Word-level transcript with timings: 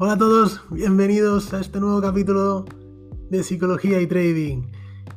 Hola 0.00 0.12
a 0.12 0.16
todos, 0.16 0.60
bienvenidos 0.70 1.52
a 1.52 1.58
este 1.58 1.80
nuevo 1.80 2.00
capítulo 2.00 2.64
de 3.30 3.42
Psicología 3.42 4.00
y 4.00 4.06
Trading. 4.06 4.62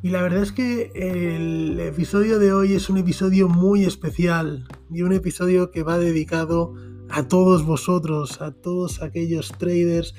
Y 0.01 0.09
la 0.09 0.23
verdad 0.23 0.41
es 0.41 0.51
que 0.51 0.91
el 0.95 1.79
episodio 1.79 2.39
de 2.39 2.51
hoy 2.51 2.73
es 2.73 2.89
un 2.89 2.97
episodio 2.97 3.47
muy 3.47 3.85
especial 3.85 4.67
y 4.89 5.03
un 5.03 5.13
episodio 5.13 5.69
que 5.69 5.83
va 5.83 5.99
dedicado 5.99 6.73
a 7.11 7.27
todos 7.27 7.63
vosotros, 7.63 8.41
a 8.41 8.53
todos 8.53 9.03
aquellos 9.03 9.49
traders 9.59 10.15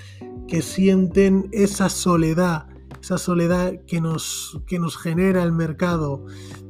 que 0.47 0.63
sienten 0.63 1.49
esa 1.51 1.89
soledad, 1.89 2.69
esa 3.03 3.19
soledad 3.19 3.85
que 3.89 4.01
nos, 4.01 4.61
que 4.69 4.79
nos 4.79 4.97
genera 4.97 5.43
el 5.43 5.51
mercado 5.51 6.25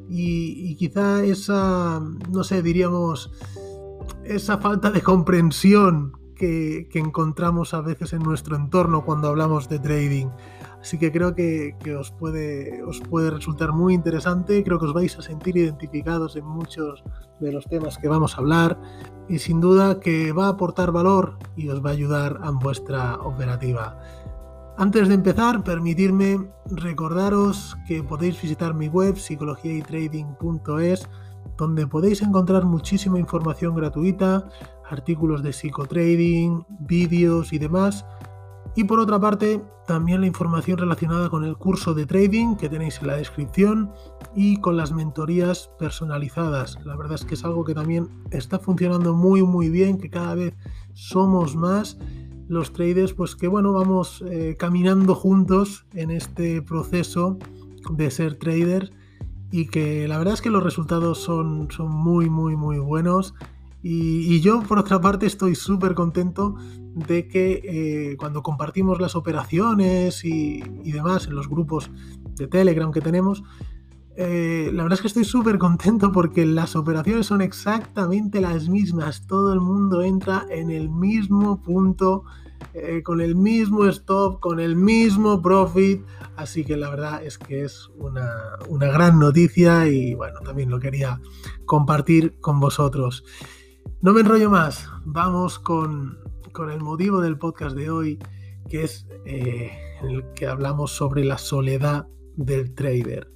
y, 0.09 0.77
quizá 0.77 1.23
esa, 1.23 2.01
no 2.31 2.43
sé, 2.43 2.63
diríamos, 2.63 3.31
esa 4.25 4.57
falta 4.57 4.91
de 4.91 5.03
comprensión 5.03 6.22
que, 6.43 6.99
encontramos 6.99 7.73
a 7.73 7.81
veces 7.83 8.13
en 8.13 8.23
nuestro 8.25 8.57
entorno 8.57 9.05
cuando 9.05 9.29
hablamos 9.29 9.69
de 9.69 9.79
trading. 9.79 10.27
Así 10.81 10.99
que 10.99 11.13
creo 11.13 11.37
que, 11.37 11.77
os, 11.97 12.11
puede, 12.11 12.83
os 12.83 13.01
puede 13.01 13.31
resultar 13.31 13.71
muy 13.71 13.95
interesante, 13.95 14.65
creo 14.65 14.81
que 14.81 14.87
os 14.87 14.93
vais 14.93 15.17
a 15.17 15.23
sentir 15.23 15.57
identificados 15.57 16.35
en 16.35 16.45
muchos 16.45 17.05
de 17.39 17.53
los 17.53 17.67
temas 17.67 17.97
que 17.97 18.09
vamos 18.09 18.35
a 18.35 18.39
hablar 18.39 18.77
y 19.29 19.39
sin 19.39 19.61
duda 19.61 20.01
que 20.01 20.33
va 20.33 20.47
a 20.47 20.51
aportar 20.51 20.91
valor 20.91 21.39
y 21.57 21.69
os 21.69 21.85
va 21.85 21.91
a 21.91 21.93
ayudar 21.93 22.41
en 22.45 22.59
vuestra 22.59 23.15
operativa. 23.21 24.01
Antes 24.77 25.07
de 25.07 25.15
empezar, 25.15 25.63
permitirme 25.63 26.51
recordaros 26.67 27.77
que 27.87 28.03
podéis 28.03 28.43
visitar 28.43 28.75
mi 28.75 28.89
web 28.89 29.15
psicologiaytrading.es 29.15 31.09
donde 31.63 31.87
podéis 31.87 32.23
encontrar 32.23 32.65
muchísima 32.65 33.21
información 33.21 33.77
gratuita, 33.77 34.49
artículos 34.91 35.45
de 35.45 35.53
psicotrading, 35.53 36.67
vídeos 36.81 37.53
y 37.53 37.59
demás. 37.59 38.05
Y 38.75 38.83
por 38.83 38.99
otra 38.99 39.21
parte, 39.21 39.63
también 39.87 40.23
la 40.23 40.27
información 40.27 40.79
relacionada 40.79 41.31
con 41.31 41.45
el 41.45 41.57
curso 41.57 41.95
de 41.95 42.05
trading 42.05 42.57
que 42.57 42.69
tenéis 42.69 43.01
en 43.01 43.07
la 43.07 43.17
descripción 43.17 43.93
y 44.35 44.57
con 44.57 44.77
las 44.77 44.91
mentorías 44.91 45.71
personalizadas. 45.79 46.79
La 46.85 46.97
verdad 46.97 47.15
es 47.15 47.25
que 47.25 47.35
es 47.35 47.45
algo 47.45 47.65
que 47.65 47.75
también 47.75 48.09
está 48.33 48.59
funcionando 48.59 49.15
muy 49.15 49.43
muy 49.43 49.69
bien, 49.69 49.99
que 49.99 50.11
cada 50.11 50.35
vez 50.35 50.55
somos 50.95 51.55
más 51.55 51.97
los 52.49 52.73
traders, 52.73 53.13
pues 53.13 53.37
que 53.37 53.47
bueno, 53.47 53.73
vamos 53.73 54.25
eh, 54.29 54.57
caminando 54.59 55.15
juntos 55.15 55.87
en 55.95 56.11
este 56.11 56.61
proceso 56.61 57.39
de 57.93 58.11
ser 58.11 58.35
traders 58.35 58.91
y 59.53 59.67
que 59.67 60.09
la 60.09 60.19
verdad 60.19 60.35
es 60.35 60.41
que 60.41 60.51
los 60.51 60.65
resultados 60.65 61.19
son, 61.19 61.69
son 61.71 61.91
muy, 61.91 62.31
muy, 62.31 62.57
muy 62.57 62.79
buenos. 62.79 63.35
Y, 63.85 64.41
yo, 64.41 64.63
por 64.63 64.79
otra 64.79 65.01
parte, 65.01 65.27
estoy 65.27 65.55
súper 65.57 65.95
contento 65.95 66.55
de 66.95 67.29
que 67.29 67.61
eh, 67.65 68.17
cuando 68.17 68.43
compartimos 68.43 69.01
las 69.01 69.15
operaciones 69.15 70.25
y, 70.25 70.63
demás 70.85 71.27
en 71.27 71.35
los 71.35 71.49
grupos 71.49 71.91
de 72.37 72.47
Telegram 72.47 72.93
que 72.93 73.01
tenemos, 73.01 73.43
eh, 74.17 74.71
la 74.73 74.83
verdad 74.83 74.99
es 74.99 75.01
que 75.01 75.09
estoy 75.09 75.25
súper 75.25 75.59
contento 75.59 76.13
porque 76.13 76.45
las 76.45 76.77
operaciones 76.77 77.27
son 77.27 77.41
exactamente 77.41 78.41
las 78.41 78.69
mismas. 78.69 79.27
Todo 79.27 79.53
el 79.53 79.61
mundo 79.61 80.03
entra 80.03 80.47
en 80.51 80.71
el 80.71 80.91
mismo 80.91 81.63
punto 81.63 82.25
eh, 82.75 83.03
con 83.03 83.21
el 83.21 83.35
mismo 83.37 83.87
stop, 83.87 84.41
con 84.41 84.61
el 84.61 84.77
mismo 84.77 85.41
profit. 85.41 86.05
Así 86.37 86.65
que 86.65 86.77
la 86.77 86.91
verdad 86.91 87.25
es 87.25 87.39
que 87.39 87.65
es 87.65 87.91
una, 87.99 88.31
gran 88.69 89.19
noticia 89.19 89.89
y 89.89 90.15
bueno, 90.15 90.41
también 90.41 90.71
lo 90.71 90.79
quería 90.79 91.21
compartir 91.65 92.39
con 92.41 92.61
vosotros. 92.61 93.25
No 94.01 94.13
me 94.13 94.21
enrollo 94.21 94.51
más, 94.51 94.89
vamos 95.05 95.59
con, 95.59 96.19
el 96.71 96.81
motivo 96.81 97.21
del 97.21 97.39
podcast 97.39 97.75
de 97.75 97.91
hoy, 97.91 98.19
que 98.69 98.85
es 98.85 99.07
eh, 99.25 99.73
el 100.03 100.25
que 100.35 100.47
hablamos 100.47 100.93
sobre 100.93 101.25
la 101.25 101.39
soledad 101.39 102.07
del 102.37 102.75
trader. 102.75 103.33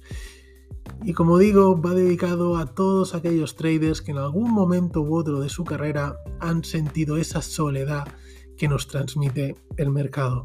Y 1.03 1.13
como 1.13 1.37
digo, 1.37 1.79
va 1.81 1.93
dedicado 1.93 2.57
a 2.57 2.65
todos 2.65 3.15
aquellos 3.15 3.55
traders 3.55 4.01
que 4.01 4.11
en 4.11 4.17
algún 4.17 4.51
momento 4.51 5.01
u 5.01 5.15
otro 5.15 5.39
de 5.39 5.49
su 5.49 5.63
carrera 5.63 6.17
han 6.39 6.63
sentido 6.63 7.17
esa 7.17 7.41
soledad 7.41 8.07
que 8.57 8.67
nos 8.67 8.87
transmite 8.87 9.55
el 9.77 9.89
mercado. 9.89 10.43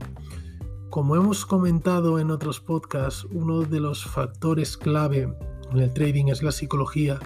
Como 0.91 1.17
hemos 1.17 1.47
comentado 1.47 2.19
en 2.19 2.31
otros 2.31 2.61
podcasts, 2.61 3.27
uno 3.33 3.63
de 3.63 3.81
los 3.81 4.05
factores 4.05 4.77
clave 4.77 5.35
en 5.73 5.79
el 5.79 5.93
trading 5.95 6.27
es 6.27 6.43
la 6.43 6.53
psicología 6.53 7.19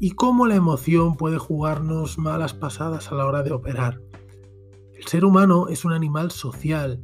y 0.00 0.12
cómo 0.12 0.46
la 0.46 0.54
emoción 0.54 1.16
puede 1.16 1.38
jugarnos 1.38 2.18
malas 2.18 2.54
pasadas 2.54 3.12
a 3.12 3.14
la 3.14 3.26
hora 3.26 3.42
de 3.42 3.52
operar. 3.52 4.00
El 4.94 5.06
ser 5.06 5.24
humano 5.24 5.68
es 5.68 5.84
un 5.84 5.92
animal 5.92 6.30
social 6.30 7.02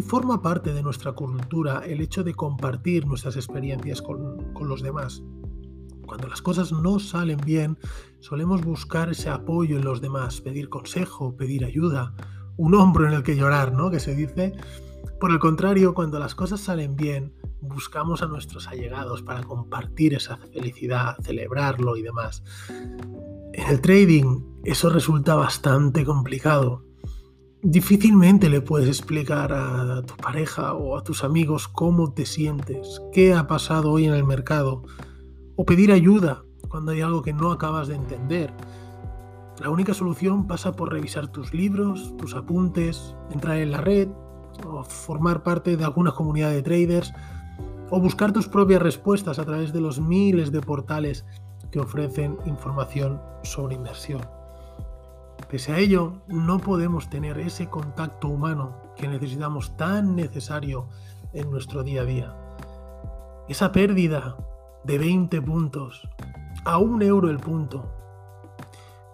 y 0.00 0.02
forma 0.02 0.40
parte 0.40 0.72
de 0.72 0.82
nuestra 0.82 1.12
cultura 1.12 1.82
el 1.84 2.00
hecho 2.00 2.24
de 2.24 2.32
compartir 2.32 3.06
nuestras 3.06 3.36
experiencias 3.36 4.00
con, 4.00 4.54
con 4.54 4.66
los 4.66 4.82
demás. 4.82 5.22
Cuando 6.06 6.26
las 6.26 6.40
cosas 6.40 6.72
no 6.72 6.98
salen 6.98 7.36
bien, 7.44 7.76
solemos 8.18 8.64
buscar 8.64 9.10
ese 9.10 9.28
apoyo 9.28 9.76
en 9.76 9.84
los 9.84 10.00
demás, 10.00 10.40
pedir 10.40 10.70
consejo, 10.70 11.36
pedir 11.36 11.66
ayuda 11.66 12.14
un 12.56 12.74
hombro 12.76 13.06
en 13.06 13.12
el 13.12 13.22
que 13.22 13.36
llorar, 13.36 13.74
¿no? 13.74 13.90
Que 13.90 14.00
se 14.00 14.14
dice. 14.14 14.54
Por 15.20 15.32
el 15.32 15.38
contrario, 15.38 15.92
cuando 15.92 16.18
las 16.18 16.34
cosas 16.34 16.60
salen 16.60 16.96
bien, 16.96 17.34
buscamos 17.60 18.22
a 18.22 18.26
nuestros 18.26 18.68
allegados 18.68 19.20
para 19.20 19.42
compartir 19.42 20.14
esa 20.14 20.38
felicidad, 20.38 21.18
celebrarlo 21.22 21.98
y 21.98 22.02
demás. 22.02 22.42
En 23.52 23.68
el 23.68 23.82
trading 23.82 24.40
eso 24.64 24.88
resulta 24.88 25.34
bastante 25.34 26.06
complicado. 26.06 26.89
Difícilmente 27.62 28.48
le 28.48 28.60
puedes 28.60 28.88
explicar 28.88 29.52
a 29.52 30.02
tu 30.02 30.16
pareja 30.16 30.74
o 30.74 30.96
a 30.96 31.04
tus 31.04 31.24
amigos 31.24 31.68
cómo 31.68 32.12
te 32.12 32.24
sientes, 32.24 33.02
qué 33.12 33.34
ha 33.34 33.46
pasado 33.46 33.90
hoy 33.92 34.06
en 34.06 34.14
el 34.14 34.24
mercado, 34.24 34.82
o 35.56 35.64
pedir 35.66 35.92
ayuda 35.92 36.42
cuando 36.68 36.92
hay 36.92 37.02
algo 37.02 37.22
que 37.22 37.32
no 37.32 37.52
acabas 37.52 37.88
de 37.88 37.96
entender 37.96 38.52
la 39.60 39.68
única 39.68 39.92
solución 39.92 40.46
pasa 40.46 40.72
por 40.72 40.90
revisar 40.90 41.28
tus 41.28 41.52
libros, 41.52 42.16
tus 42.16 42.34
apuntes, 42.34 43.14
entrar 43.30 43.58
en 43.58 43.72
la 43.72 43.78
red, 43.82 44.08
o 44.66 44.82
formar 44.84 45.42
parte 45.42 45.76
de 45.76 45.84
alguna 45.84 46.12
comunidad 46.12 46.50
de 46.50 46.62
traders, 46.62 47.12
o 47.90 48.00
buscar 48.00 48.32
tus 48.32 48.48
propias 48.48 48.80
respuestas 48.80 49.38
a 49.38 49.44
través 49.44 49.74
de 49.74 49.82
los 49.82 50.00
miles 50.00 50.50
de 50.50 50.62
portales 50.62 51.26
que 51.70 51.78
ofrecen 51.78 52.38
información 52.46 53.20
sobre 53.42 53.74
inversión. 53.74 54.22
Pese 55.50 55.72
a 55.72 55.78
ello, 55.78 56.22
no 56.28 56.58
podemos 56.58 57.10
tener 57.10 57.38
ese 57.38 57.68
contacto 57.68 58.28
humano 58.28 58.94
que 58.96 59.08
necesitamos 59.08 59.76
tan 59.76 60.14
necesario 60.14 60.88
en 61.32 61.50
nuestro 61.50 61.82
día 61.82 62.02
a 62.02 62.04
día. 62.04 62.36
Esa 63.48 63.72
pérdida 63.72 64.36
de 64.84 64.98
20 64.98 65.42
puntos 65.42 66.08
a 66.64 66.78
un 66.78 67.02
euro 67.02 67.30
el 67.30 67.38
punto 67.38 68.00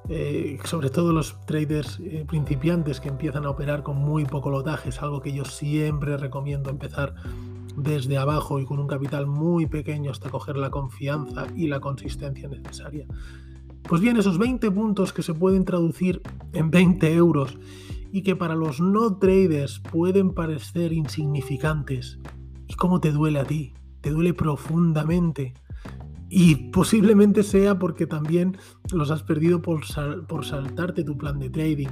eh, 0.09 0.59
sobre 0.65 0.91
todo 0.91 1.13
los 1.13 1.41
traders 1.47 1.99
eh, 2.01 2.25
principiantes 2.29 3.01
que 3.01 3.09
empiezan 3.09 3.45
a 3.45 3.51
operar 3.51 3.83
con 3.83 3.97
muy 3.97 4.25
poco 4.25 4.51
lotaje, 4.51 4.91
es 4.91 5.03
algo 5.03 5.21
que 5.21 5.33
yo 5.33 5.45
siempre 5.45 6.17
recomiendo 6.17 6.71
empezar 6.71 7.15
desde 7.77 8.17
abajo 8.17 8.61
y 8.61 8.65
con 8.65 8.79
un 8.79 8.87
capital 8.87 9.27
muy 9.27 9.67
pequeño 9.67 10.13
hasta 10.13 10.31
coger 10.31 10.57
la 10.57 10.71
confianza 10.71 11.47
y 11.57 11.67
la 11.67 11.81
consistencia 11.81 12.49
necesaria. 12.49 13.07
Pues 13.89 14.01
bien, 14.01 14.17
esos 14.17 14.39
20 14.39 14.71
puntos 14.71 15.13
que 15.13 15.23
se 15.23 15.35
pueden 15.35 15.65
traducir 15.65 16.23
en 16.53 16.71
20 16.71 17.15
euros 17.15 17.59
y 18.13 18.23
que 18.23 18.37
para 18.37 18.55
los 18.55 18.81
no 18.81 19.19
traders 19.19 19.81
pueden 19.81 20.35
parecer 20.35 20.93
insignificantes, 20.93 22.19
¿y 22.67 22.75
cómo 22.75 23.01
te 23.01 23.13
duele 23.13 23.39
a 23.39 23.45
ti? 23.45 23.75
Te 24.01 24.11
duele 24.11 24.35
profundamente 24.35 25.55
y 26.29 26.71
posiblemente 26.71 27.43
sea 27.43 27.79
porque 27.79 28.07
también 28.07 28.59
los 28.93 29.11
has 29.11 29.23
perdido 29.23 29.63
por, 29.63 29.83
por 30.27 30.45
saltarte 30.45 31.05
tu 31.05 31.17
plan 31.17 31.39
de 31.39 31.51
trading. 31.51 31.89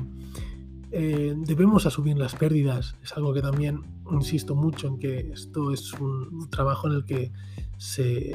Eh, 0.90 1.34
debemos 1.36 1.86
asumir 1.86 2.16
las 2.18 2.34
pérdidas. 2.34 2.96
Es 3.02 3.12
algo 3.16 3.32
que 3.32 3.42
también 3.42 3.82
insisto 4.12 4.54
mucho 4.54 4.88
en 4.88 4.98
que 4.98 5.32
esto 5.32 5.72
es 5.72 5.92
un 5.94 6.48
trabajo 6.50 6.88
en 6.88 6.94
el 6.94 7.04
que 7.04 7.32
se, 7.78 8.34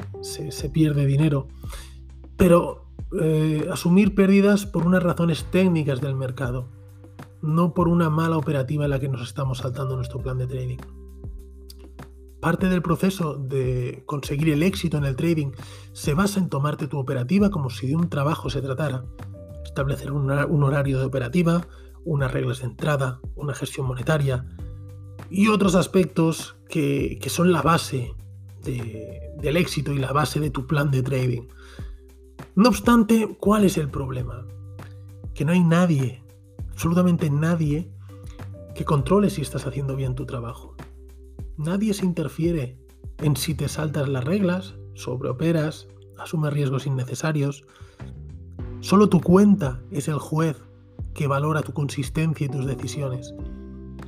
pierde 0.72 1.06
dinero. 1.06 1.48
Pero 2.36 2.89
eh, 3.18 3.68
asumir 3.72 4.14
pérdidas 4.14 4.66
por 4.66 4.86
unas 4.86 5.02
razones 5.02 5.44
técnicas 5.50 6.00
del 6.00 6.14
mercado, 6.14 6.68
no 7.42 7.74
por 7.74 7.88
una 7.88 8.10
mala 8.10 8.36
operativa 8.36 8.84
en 8.84 8.90
la 8.90 9.00
que 9.00 9.08
nos 9.08 9.22
estamos 9.22 9.58
saltando 9.58 9.96
nuestro 9.96 10.20
plan 10.20 10.38
de 10.38 10.46
trading. 10.46 10.78
Parte 12.40 12.68
del 12.68 12.82
proceso 12.82 13.34
de 13.34 14.02
conseguir 14.06 14.50
el 14.50 14.62
éxito 14.62 14.96
en 14.96 15.04
el 15.04 15.16
trading 15.16 15.52
se 15.92 16.14
basa 16.14 16.40
en 16.40 16.48
tomarte 16.48 16.86
tu 16.86 16.98
operativa 16.98 17.50
como 17.50 17.68
si 17.68 17.88
de 17.88 17.96
un 17.96 18.08
trabajo 18.08 18.48
se 18.48 18.62
tratara, 18.62 19.04
establecer 19.64 20.10
un, 20.12 20.30
horario 20.30 20.98
de 20.98 21.04
operativa, 21.04 21.66
unas 22.04 22.32
reglas 22.32 22.60
de 22.60 22.66
entrada, 22.66 23.20
una 23.34 23.54
gestión 23.54 23.86
monetaria 23.86 24.46
y 25.28 25.48
otros 25.48 25.74
aspectos 25.74 26.56
que, 26.68 27.20
son 27.28 27.52
la 27.52 27.60
base 27.60 28.14
del 28.62 29.56
éxito 29.56 29.92
y 29.92 29.98
la 29.98 30.12
base 30.12 30.40
de 30.40 30.50
tu 30.50 30.66
plan 30.66 30.90
de 30.90 31.02
trading. 31.02 31.42
No 32.54 32.68
obstante, 32.68 33.36
¿cuál 33.38 33.64
es 33.64 33.76
el 33.76 33.88
problema? 33.88 34.46
Que 35.34 35.44
no 35.44 35.52
hay 35.52 35.62
nadie, 35.62 36.22
absolutamente 36.70 37.30
nadie, 37.30 37.90
que 38.74 38.84
controles 38.84 39.34
si 39.34 39.42
estás 39.42 39.66
haciendo 39.66 39.96
bien 39.96 40.14
tu 40.14 40.26
trabajo. 40.26 40.74
Nadie 41.56 41.94
se 41.94 42.06
interfiere 42.06 42.78
en 43.18 43.36
si 43.36 43.54
te 43.54 43.68
saltas 43.68 44.08
las 44.08 44.24
reglas, 44.24 44.74
sobreoperas, 44.94 45.88
asumes 46.18 46.52
riesgos 46.52 46.86
innecesarios. 46.86 47.64
Solo 48.80 49.08
tu 49.08 49.20
cuenta 49.20 49.82
es 49.90 50.08
el 50.08 50.18
juez 50.18 50.62
que 51.14 51.26
valora 51.26 51.62
tu 51.62 51.72
consistencia 51.72 52.46
y 52.46 52.50
tus 52.50 52.66
decisiones. 52.66 53.34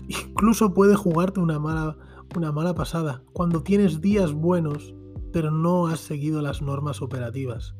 Incluso 0.08 0.72
puede 0.74 0.96
jugarte 0.96 1.40
una 1.40 1.58
mala, 1.58 1.96
una 2.36 2.52
mala 2.52 2.74
pasada 2.74 3.22
cuando 3.32 3.62
tienes 3.62 4.00
días 4.00 4.32
buenos 4.32 4.94
pero 5.32 5.50
no 5.50 5.86
has 5.86 6.00
seguido 6.00 6.42
las 6.42 6.62
normas 6.62 7.02
operativas. 7.02 7.74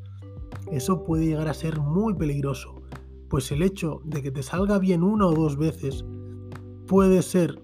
Eso 0.73 1.03
puede 1.03 1.27
llegar 1.27 1.47
a 1.47 1.53
ser 1.53 1.79
muy 1.79 2.15
peligroso, 2.15 2.81
pues 3.29 3.51
el 3.51 3.61
hecho 3.61 4.01
de 4.05 4.23
que 4.23 4.31
te 4.31 4.41
salga 4.41 4.79
bien 4.79 5.03
una 5.03 5.27
o 5.27 5.33
dos 5.33 5.55
veces 5.55 6.03
puede 6.87 7.21
ser, 7.21 7.61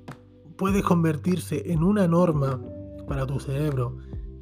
puede 0.58 0.84
convertirse 0.84 1.72
en 1.72 1.84
una 1.84 2.08
norma 2.08 2.62
para 3.08 3.26
tu 3.26 3.40
cerebro 3.40 3.98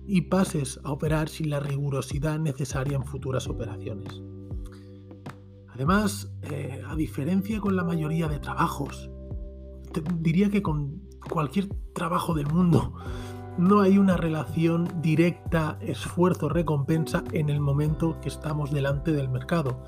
y 0.06 0.22
pases 0.22 0.81
a 0.84 0.92
operar 0.92 1.30
sin 1.30 1.50
la 1.50 1.62
rigurosidad 1.62 2.40
necesaria 2.40 2.98
en 2.98 3.06
futuras 3.06 3.48
operaciones. 3.48 4.22
Además, 5.70 6.30
eh, 6.44 6.81
a 6.86 6.96
diferencia 6.96 7.62
con 7.62 7.78
la 7.78 7.86
mayoría 7.86 8.28
de 8.28 8.40
trabajos, 8.40 9.10
diría 10.20 10.50
que 10.50 10.62
con 10.62 11.08
cualquier 11.30 11.70
trabajo 11.94 12.34
del 12.34 12.48
mundo, 12.48 12.94
no 13.57 13.81
hay 13.81 13.98
una 13.98 14.18
relación 14.18 15.01
directa 15.01 15.77
esfuerzo-recompensa 15.81 17.24
en 17.31 17.50
el 17.50 17.59
momento 17.59 18.19
que 18.21 18.30
estamos 18.30 18.71
delante 18.71 19.12
del 19.12 19.30
mercado. 19.30 19.83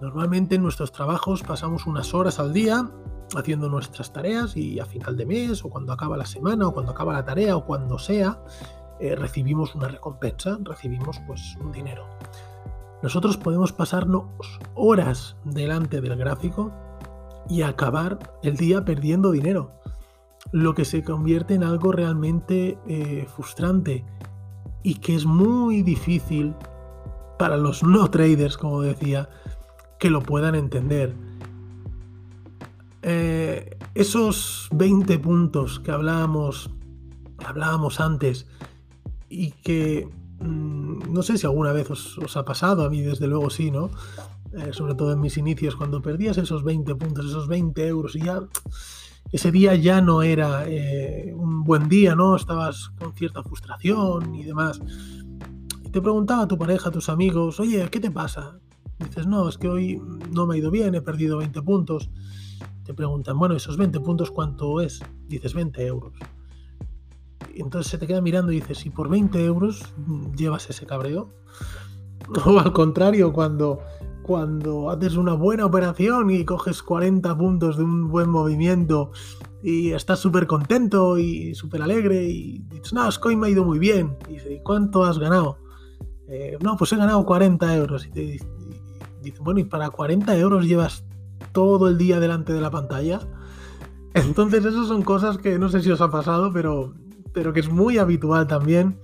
Normalmente 0.00 0.56
en 0.56 0.62
nuestros 0.62 0.92
trabajos 0.92 1.42
pasamos 1.42 1.86
unas 1.86 2.12
horas 2.12 2.38
al 2.38 2.52
día 2.52 2.90
haciendo 3.34 3.68
nuestras 3.68 4.12
tareas 4.12 4.56
y 4.56 4.78
a 4.78 4.84
final 4.84 5.16
de 5.16 5.26
mes 5.26 5.64
o 5.64 5.70
cuando 5.70 5.92
acaba 5.92 6.16
la 6.16 6.26
semana 6.26 6.68
o 6.68 6.74
cuando 6.74 6.92
acaba 6.92 7.12
la 7.12 7.24
tarea 7.24 7.56
o 7.56 7.64
cuando 7.64 7.98
sea, 7.98 8.42
eh, 9.00 9.16
recibimos 9.16 9.74
una 9.74 9.88
recompensa, 9.88 10.58
recibimos 10.62 11.20
pues 11.26 11.56
un 11.60 11.72
dinero. 11.72 12.06
Nosotros 13.02 13.36
podemos 13.36 13.72
pasarnos 13.72 14.26
horas 14.74 15.36
delante 15.44 16.00
del 16.00 16.16
gráfico 16.16 16.72
y 17.48 17.62
acabar 17.62 18.18
el 18.42 18.56
día 18.56 18.84
perdiendo 18.84 19.32
dinero, 19.32 19.72
lo 20.52 20.74
que 20.74 20.84
se 20.84 21.02
convierte 21.02 21.54
en 21.54 21.64
algo 21.64 21.92
realmente 21.92 22.78
eh, 22.86 23.26
frustrante 23.34 24.04
y 24.82 24.96
que 24.96 25.14
es 25.14 25.24
muy 25.24 25.82
difícil 25.82 26.54
para 27.38 27.56
los 27.56 27.82
no 27.82 28.10
traders, 28.10 28.56
como 28.58 28.82
decía, 28.82 29.28
que 29.98 30.10
lo 30.10 30.20
puedan 30.20 30.54
entender. 30.54 31.14
Eh, 33.02 33.78
esos 33.94 34.68
20 34.72 35.18
puntos 35.18 35.80
que 35.80 35.90
hablábamos, 35.90 36.70
hablábamos 37.44 37.98
antes 38.00 38.46
y 39.28 39.52
que 39.52 40.08
mm, 40.40 41.12
no 41.12 41.22
sé 41.22 41.38
si 41.38 41.46
alguna 41.46 41.72
vez 41.72 41.90
os, 41.90 42.36
ha 42.36 42.44
pasado, 42.44 42.84
a 42.84 42.90
mí 42.90 43.00
desde 43.00 43.26
luego 43.26 43.48
sí, 43.48 43.70
¿no? 43.70 43.90
Eh, 44.52 44.72
sobre 44.72 44.94
todo 44.94 45.12
en 45.12 45.20
mis 45.20 45.38
inicios, 45.38 45.76
cuando 45.76 46.02
perdías 46.02 46.36
esos 46.36 46.62
20 46.62 46.94
puntos, 46.94 47.24
esos 47.26 47.48
20 47.48 47.86
euros 47.86 48.14
y 48.16 48.20
ya 48.20 48.42
ese 49.32 49.50
día 49.50 49.74
ya 49.74 50.02
no 50.02 50.22
era 50.22 50.64
eh, 50.68 51.32
un 51.34 51.64
buen 51.64 51.88
día, 51.88 52.14
¿no? 52.14 52.36
Estabas 52.36 52.90
con 52.98 53.14
cierta 53.14 53.42
frustración 53.42 54.34
y 54.34 54.44
demás. 54.44 54.80
Y 55.82 55.88
te 55.88 56.02
preguntaba 56.02 56.42
a 56.42 56.48
tu 56.48 56.58
pareja, 56.58 56.90
a 56.90 56.92
tus 56.92 57.08
amigos, 57.08 57.58
oye, 57.58 57.88
¿qué 57.90 57.98
te 57.98 58.10
pasa? 58.10 58.58
Dices, 58.98 59.26
no, 59.26 59.48
es 59.48 59.56
que 59.56 59.68
hoy 59.68 60.00
no 60.30 60.46
me 60.46 60.54
ha 60.54 60.58
ido 60.58 60.70
bien, 60.70 60.94
he 60.94 61.00
perdido 61.00 61.38
20 61.38 61.62
puntos. 61.62 62.10
Te 62.84 62.92
preguntan, 62.92 63.38
bueno, 63.38 63.56
esos 63.56 63.78
20 63.78 64.00
puntos, 64.00 64.30
¿cuánto 64.30 64.80
es? 64.82 65.00
Dices, 65.26 65.54
20 65.54 65.86
euros. 65.86 66.12
Entonces 67.54 67.90
se 67.90 67.98
te 67.98 68.06
queda 68.06 68.20
mirando 68.20 68.52
y 68.52 68.56
dices, 68.56 68.84
¿y 68.84 68.90
por 68.90 69.08
20 69.08 69.42
euros 69.44 69.82
llevas 70.36 70.68
ese 70.70 70.86
cabreo? 70.86 71.30
O 72.46 72.58
al 72.60 72.72
contrario, 72.72 73.32
cuando, 73.32 73.80
cuando 74.22 74.90
haces 74.90 75.16
una 75.16 75.34
buena 75.34 75.66
operación 75.66 76.30
y 76.30 76.44
coges 76.44 76.82
40 76.82 77.36
puntos 77.36 77.76
de 77.76 77.84
un 77.84 78.08
buen 78.08 78.28
movimiento 78.28 79.10
y 79.62 79.92
estás 79.92 80.18
súper 80.18 80.46
contento 80.46 81.18
y 81.18 81.54
súper 81.54 81.82
alegre 81.82 82.24
y 82.24 82.58
dices, 82.70 82.92
no, 82.92 83.10
Scoin 83.10 83.38
me 83.38 83.48
ha 83.48 83.50
ido 83.50 83.64
muy 83.64 83.78
bien. 83.78 84.16
Y 84.28 84.34
dices, 84.34 84.60
¿cuánto 84.64 85.04
has 85.04 85.18
ganado? 85.18 85.58
Eh, 86.28 86.56
no, 86.60 86.76
pues 86.76 86.92
he 86.92 86.96
ganado 86.96 87.24
40 87.24 87.74
euros. 87.76 88.06
Y 88.06 88.10
te 88.10 88.20
dices, 89.22 89.40
bueno, 89.40 89.60
¿y 89.60 89.64
para 89.64 89.90
40 89.90 90.36
euros 90.36 90.66
llevas 90.66 91.04
todo 91.52 91.88
el 91.88 91.98
día 91.98 92.20
delante 92.20 92.52
de 92.52 92.60
la 92.60 92.70
pantalla. 92.70 93.20
Entonces, 94.14 94.64
esas 94.64 94.88
son 94.88 95.02
cosas 95.02 95.38
que 95.38 95.58
no 95.58 95.68
sé 95.68 95.80
si 95.80 95.90
os 95.90 96.00
ha 96.00 96.10
pasado, 96.10 96.50
pero, 96.52 96.94
pero 97.32 97.52
que 97.52 97.60
es 97.60 97.70
muy 97.70 97.98
habitual 97.98 98.46
también. 98.46 98.98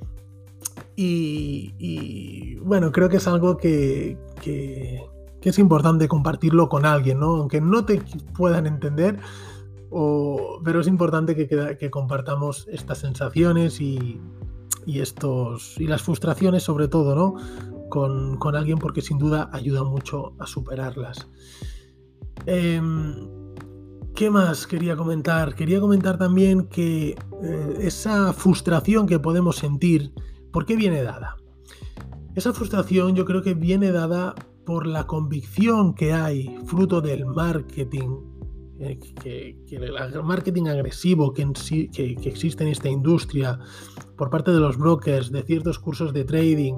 Y, 1.00 2.56
bueno, 2.56 2.90
creo 2.90 3.08
que 3.08 3.18
es 3.18 3.28
algo 3.28 3.56
que, 3.56 4.18
que, 4.38 5.06
es 5.42 5.58
importante 5.58 6.08
compartirlo 6.08 6.68
con 6.68 6.84
alguien, 6.84 7.20
¿no? 7.20 7.36
Aunque 7.36 7.60
no 7.60 7.84
te 7.86 8.02
puedan 8.36 8.66
entender, 8.66 9.18
pero 9.90 10.80
es 10.80 10.86
importante 10.86 11.34
que, 11.34 11.76
que 11.78 11.90
compartamos 11.90 12.68
estas 12.70 12.98
sensaciones 12.98 13.80
y, 13.80 14.20
y, 14.84 15.00
estos, 15.00 15.78
y 15.78 15.86
las 15.86 16.02
frustraciones 16.02 16.62
sobre 16.62 16.88
todo, 16.88 17.14
¿no? 17.14 17.88
Con, 17.88 18.36
con 18.36 18.56
alguien 18.56 18.78
porque 18.78 19.00
sin 19.00 19.18
duda 19.18 19.48
ayuda 19.52 19.84
mucho 19.84 20.34
a 20.38 20.46
superarlas. 20.46 21.28
Em, 22.44 23.38
¿Qué 24.14 24.30
más 24.30 24.66
quería 24.66 24.96
comentar? 24.96 25.54
Quería 25.54 25.80
comentar 25.80 26.18
también 26.18 26.66
que 26.66 27.10
eh, 27.42 27.78
esa 27.80 28.32
frustración 28.32 29.06
que 29.06 29.18
podemos 29.20 29.56
sentir, 29.56 30.12
¿por 30.50 30.66
qué 30.66 30.74
viene 30.74 31.02
dada? 31.02 31.37
Esa 32.38 32.52
frustración 32.52 33.16
yo 33.16 33.24
creo 33.24 33.42
que 33.42 33.54
viene 33.54 33.90
dada 33.90 34.32
por 34.64 34.86
la 34.86 35.08
convicción 35.08 35.92
que 35.92 36.12
hay, 36.12 36.56
fruto 36.66 37.00
del 37.00 37.26
marketing, 37.26 38.10
eh, 38.78 38.96
que, 39.20 39.58
el 39.72 40.22
marketing 40.22 40.68
agresivo 40.68 41.32
que, 41.32 41.44
que, 41.92 42.14
que 42.14 42.28
existe 42.28 42.62
en 42.62 42.70
esta 42.70 42.88
industria, 42.88 43.58
por 44.16 44.30
parte 44.30 44.52
de 44.52 44.60
los 44.60 44.78
brokers, 44.78 45.32
de 45.32 45.42
ciertos 45.42 45.80
cursos 45.80 46.12
de 46.12 46.22
trading, 46.22 46.74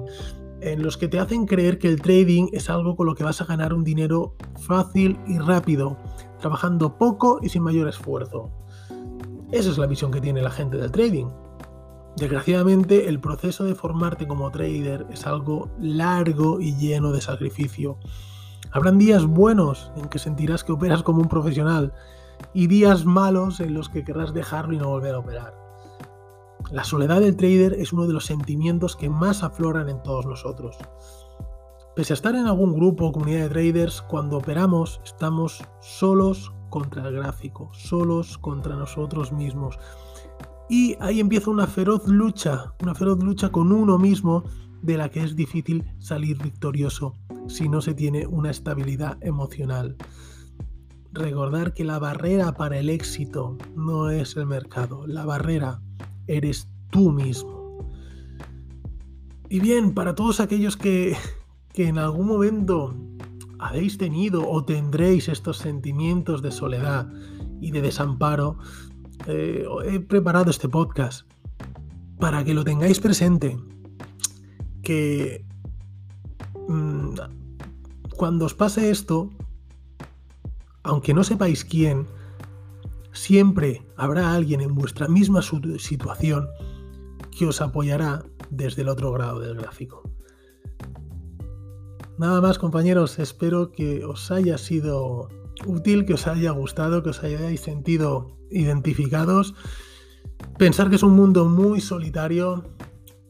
en 0.61 0.81
los 0.81 0.97
que 0.97 1.07
te 1.07 1.19
hacen 1.19 1.45
creer 1.45 1.77
que 1.77 1.89
el 1.89 2.01
trading 2.01 2.47
es 2.53 2.67
algo 2.67 2.95
con 2.95 3.05
lo 3.05 3.13
que 3.13 3.23
vas 3.23 3.39
a 3.41 3.45
ganar 3.45 3.71
un 3.71 3.83
dinero 3.83 4.33
fácil 4.61 5.19
y 5.27 5.37
rápido, 5.37 5.95
trabajando 6.39 6.97
poco 6.97 7.39
y 7.43 7.49
sin 7.49 7.61
mayor 7.61 7.87
esfuerzo. 7.87 8.49
Esa 9.51 9.69
es 9.69 9.77
la 9.77 9.85
visión 9.85 10.09
que 10.09 10.21
tiene 10.21 10.41
la 10.41 10.49
gente 10.49 10.77
del 10.77 10.91
trading. 10.91 11.27
Desgraciadamente, 12.17 13.07
el 13.07 13.19
proceso 13.19 13.63
de 13.63 13.75
formarte 13.75 14.27
como 14.27 14.51
trader 14.51 15.07
es 15.11 15.25
algo 15.25 15.69
largo 15.79 16.59
y 16.59 16.75
lleno 16.75 17.11
de 17.11 17.21
sacrificio. 17.21 17.97
Habrán 18.71 18.97
días 18.97 19.25
buenos 19.25 19.91
en 19.95 20.07
que 20.09 20.19
sentirás 20.19 20.63
que 20.63 20.71
operas 20.71 21.03
como 21.03 21.21
un 21.21 21.29
profesional 21.29 21.93
y 22.53 22.67
días 22.67 23.05
malos 23.05 23.59
en 23.59 23.73
los 23.73 23.89
que 23.89 24.03
querrás 24.03 24.33
dejarlo 24.33 24.73
y 24.73 24.77
no 24.77 24.89
volver 24.89 25.15
a 25.15 25.19
operar. 25.19 25.61
La 26.69 26.83
soledad 26.83 27.21
del 27.21 27.35
trader 27.35 27.73
es 27.73 27.91
uno 27.91 28.07
de 28.07 28.13
los 28.13 28.25
sentimientos 28.25 28.95
que 28.95 29.09
más 29.09 29.43
afloran 29.43 29.89
en 29.89 30.01
todos 30.03 30.25
nosotros. 30.25 30.77
Pese 31.95 32.13
a 32.13 32.15
estar 32.15 32.35
en 32.35 32.47
algún 32.47 32.73
grupo 32.73 33.07
o 33.07 33.11
comunidad 33.11 33.41
de 33.41 33.49
traders, 33.49 34.01
cuando 34.01 34.37
operamos 34.37 35.01
estamos 35.03 35.61
solos 35.81 36.53
contra 36.69 37.05
el 37.07 37.15
gráfico, 37.15 37.69
solos 37.73 38.37
contra 38.37 38.77
nosotros 38.77 39.33
mismos. 39.33 39.77
Y 40.69 40.95
ahí 40.99 41.19
empieza 41.19 41.49
una 41.49 41.67
feroz 41.67 42.07
lucha, 42.07 42.73
una 42.81 42.95
feroz 42.95 43.21
lucha 43.23 43.49
con 43.49 43.71
uno 43.71 43.97
mismo 43.97 44.43
de 44.81 44.97
la 44.97 45.09
que 45.09 45.23
es 45.23 45.35
difícil 45.35 45.85
salir 45.99 46.41
victorioso 46.41 47.13
si 47.47 47.69
no 47.69 47.81
se 47.81 47.93
tiene 47.93 48.25
una 48.25 48.49
estabilidad 48.49 49.17
emocional. 49.21 49.97
Recordar 51.11 51.73
que 51.73 51.83
la 51.83 51.99
barrera 51.99 52.53
para 52.53 52.79
el 52.79 52.89
éxito 52.89 53.57
no 53.75 54.09
es 54.09 54.37
el 54.37 54.45
mercado, 54.45 55.05
la 55.07 55.25
barrera 55.25 55.81
eres 56.27 56.69
tú 56.89 57.11
mismo. 57.11 57.89
Y 59.49 59.59
bien, 59.59 59.93
para 59.93 60.15
todos 60.15 60.39
aquellos 60.39 60.77
que, 60.77 61.17
en 61.75 61.97
algún 61.97 62.27
momento 62.27 62.95
habéis 63.59 63.97
tenido 63.97 64.49
o 64.49 64.63
tendréis 64.63 65.27
estos 65.27 65.57
sentimientos 65.57 66.41
de 66.41 66.51
soledad 66.51 67.11
y 67.59 67.71
de 67.71 67.81
desamparo, 67.81 68.57
eh, 69.27 69.65
he 69.85 69.99
preparado 69.99 70.51
este 70.51 70.69
podcast 70.69 71.27
para 72.19 72.43
que 72.43 72.53
lo 72.53 72.63
tengáis 72.63 72.99
presente. 72.99 73.57
Que 74.83 75.45
mm, 76.67 77.15
cuando 78.15 78.45
os 78.45 78.53
pase 78.53 78.91
esto, 78.91 79.29
aunque 80.83 81.13
no 81.13 81.23
sepáis 81.23 81.63
quién, 81.63 82.07
Siempre 83.13 83.85
habrá 83.97 84.33
alguien 84.33 84.61
en 84.61 84.73
vuestra 84.73 85.07
misma 85.07 85.41
situación 85.41 86.47
que 87.37 87.45
os 87.45 87.61
apoyará 87.61 88.23
desde 88.49 88.83
el 88.83 88.89
otro 88.89 89.11
grado 89.11 89.39
del 89.39 89.55
gráfico. 89.55 90.01
Nada 92.17 92.39
más 92.39 92.57
compañeros, 92.57 93.19
espero 93.19 93.71
que 93.71 94.05
os 94.05 94.31
haya 94.31 94.57
sido 94.57 95.27
útil, 95.65 96.05
que 96.05 96.13
os 96.13 96.27
haya 96.27 96.51
gustado, 96.51 97.03
que 97.03 97.09
os 97.09 97.23
hayáis 97.23 97.61
sentido 97.61 98.37
identificados. 98.49 99.53
Pensar 100.57 100.89
que 100.89 100.95
es 100.95 101.03
un 101.03 101.15
mundo 101.15 101.45
muy 101.45 101.81
solitario, 101.81 102.63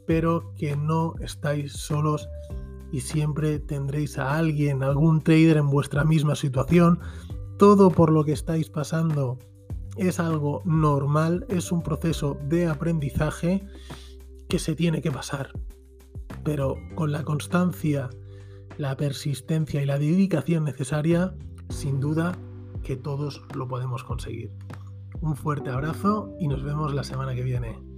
pero 0.07 0.53
que 0.57 0.75
no 0.75 1.13
estáis 1.21 1.73
solos 1.73 2.27
y 2.91 3.01
siempre 3.01 3.59
tendréis 3.59 4.17
a 4.17 4.37
alguien, 4.37 4.83
algún 4.83 5.21
trader 5.21 5.57
en 5.57 5.69
vuestra 5.69 6.03
misma 6.03 6.35
situación. 6.35 6.99
Todo 7.57 7.89
por 7.91 8.11
lo 8.11 8.25
que 8.25 8.33
estáis 8.33 8.69
pasando 8.69 9.37
es 9.95 10.19
algo 10.19 10.61
normal, 10.65 11.45
es 11.49 11.71
un 11.71 11.83
proceso 11.83 12.37
de 12.43 12.67
aprendizaje 12.67 13.63
que 14.49 14.59
se 14.59 14.75
tiene 14.75 15.01
que 15.01 15.11
pasar. 15.11 15.51
Pero 16.43 16.75
con 16.95 17.11
la 17.11 17.23
constancia, 17.23 18.09
la 18.77 18.97
persistencia 18.97 19.81
y 19.81 19.85
la 19.85 19.99
dedicación 19.99 20.63
necesaria, 20.65 21.35
sin 21.71 21.99
duda 21.99 22.37
que 22.83 22.95
todos 22.95 23.43
lo 23.55 23.67
podemos 23.67 24.03
conseguir. 24.03 24.51
Un 25.21 25.35
fuerte 25.35 25.69
abrazo 25.69 26.35
y 26.39 26.47
nos 26.47 26.63
vemos 26.63 26.93
la 26.93 27.03
semana 27.03 27.35
que 27.35 27.43
viene. 27.43 27.90